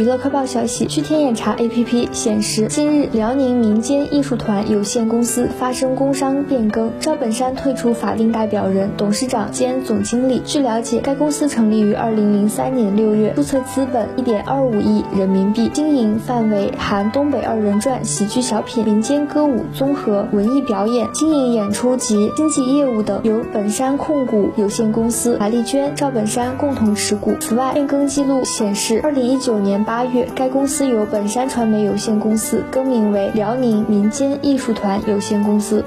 [0.00, 10.40] 娱乐快报消息，据天眼查 APP 显示，近日辽宁民间艺术团有限公司发生工商变更，赵本山退出法定代表人、董事长兼总经理。
[10.42, 27.34] 据了解，该公司成立于二零零三年六月，注册资本一点二五亿人民币，经营范围含东北二人转、喜剧小品、民间歌舞、综合文艺表演、经营演出及经纪业务等，由本山控股有限公司、马丽娟、赵本山共同持股。
[27.38, 35.84] 此外，变更记录显示，二零一九年八月，该公司由本山传媒有限公司更名为辽宁民间艺术团有限公司。